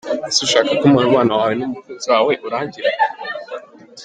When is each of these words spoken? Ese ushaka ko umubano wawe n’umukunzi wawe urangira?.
Ese 0.29 0.39
ushaka 0.47 0.71
ko 0.79 0.83
umubano 0.89 1.31
wawe 1.39 1.53
n’umukunzi 1.59 2.05
wawe 2.13 2.33
urangira?. 2.47 2.89